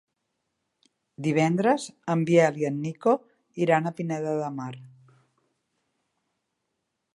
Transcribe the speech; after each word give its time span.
Divendres 1.27 1.85
en 2.13 2.23
Biel 2.29 2.57
i 2.63 2.65
en 2.71 2.79
Nico 2.87 3.13
iran 3.67 3.89
a 3.89 3.93
Pineda 4.01 4.35
de 4.41 4.51
Mar. 4.57 4.73